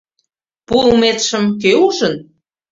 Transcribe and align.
Пуыметшым 0.67 1.43
кӧ 1.61 1.71
ужын? 1.85 2.13